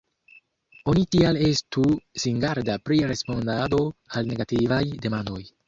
Oni 0.93 1.03
tial 1.15 1.37
estu 1.49 1.83
singarda 2.25 2.79
pri 2.87 2.99
respondado 3.13 3.85
al 4.17 4.29
negativaj 4.35 4.85
demandoj. 5.09 5.41